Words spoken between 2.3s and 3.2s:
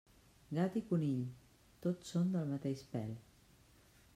del mateix pèl.